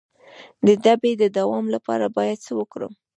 [0.65, 2.93] د تبې د دوام لپاره باید څه وکړم؟